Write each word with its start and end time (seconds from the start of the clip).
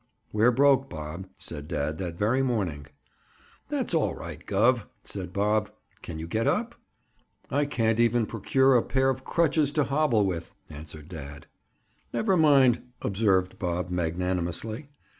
"We're 0.33 0.49
broke, 0.51 0.89
Bob," 0.89 1.27
said 1.37 1.67
dad 1.67 1.99
that 1.99 2.15
very 2.17 2.41
morning. 2.41 2.87
"That's 3.69 3.93
all 3.93 4.15
right, 4.15 4.43
Gov.," 4.43 4.85
said 5.03 5.31
Bob. 5.31 5.69
"Can 6.01 6.17
you 6.17 6.25
get 6.25 6.47
up?" 6.47 6.73
"I 7.51 7.65
can't 7.67 7.99
even 7.99 8.25
procure 8.25 8.75
a 8.75 8.81
pair 8.81 9.11
of 9.11 9.23
crutches 9.23 9.71
to 9.73 9.83
hobble 9.83 10.25
with," 10.25 10.55
answered 10.71 11.07
dad. 11.07 11.45
"Never 12.11 12.35
mind," 12.35 12.81
observed 13.03 13.59
Bob 13.59 13.91
magnanimously. 13.91 14.89